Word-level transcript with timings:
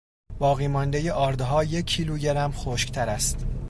باقی 0.39 0.67
ماندهٔ 0.67 1.11
آردها 1.11 1.63
یک 1.63 1.85
کیلو 1.85 2.17
گرم 2.17 2.51
خشکتر 2.51 3.09
است. 3.09 3.45